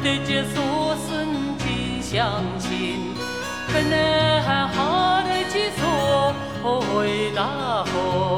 [0.00, 3.12] 对这所生的相亲，
[3.66, 5.80] 可能还好的几所
[6.80, 8.37] 回答后。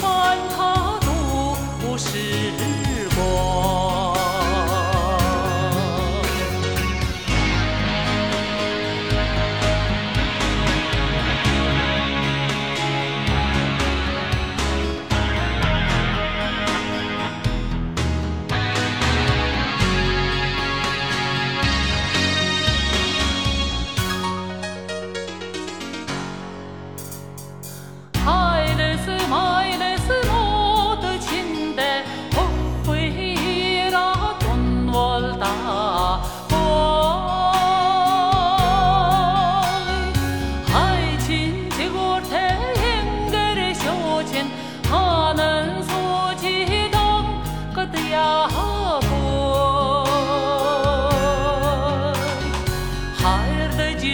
[0.00, 3.93] 欢他度时是日光。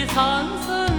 [0.07, 0.90] 沧桑